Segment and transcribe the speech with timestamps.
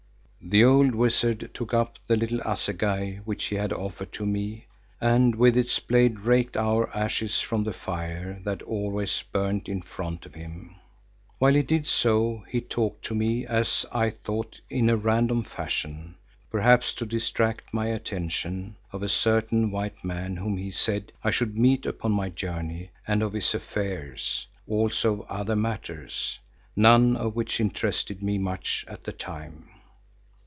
[0.43, 4.65] The old wizard took up the little assegai which he had offered to me
[4.99, 10.25] and with its blade raked out ashes from the fire that always burnt in front
[10.25, 10.75] of him.
[11.37, 16.15] While he did so, he talked to me, as I thought in a random fashion,
[16.49, 21.55] perhaps to distract my attention, of a certain white man whom he said I should
[21.55, 26.39] meet upon my journey and of his affairs, also of other matters,
[26.75, 29.69] none of which interested me much at the time.